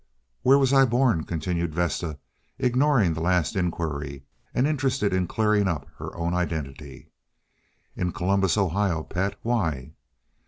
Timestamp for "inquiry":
3.55-4.23